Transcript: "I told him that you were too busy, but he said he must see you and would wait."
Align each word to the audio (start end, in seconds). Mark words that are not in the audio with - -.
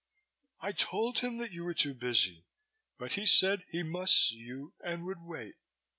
"I 0.61 0.71
told 0.71 1.19
him 1.19 1.37
that 1.37 1.51
you 1.51 1.63
were 1.63 1.75
too 1.75 1.93
busy, 1.93 2.47
but 2.97 3.13
he 3.13 3.25
said 3.27 3.63
he 3.69 3.83
must 3.83 4.29
see 4.29 4.37
you 4.37 4.73
and 4.83 5.05
would 5.05 5.21
wait." 5.21 5.53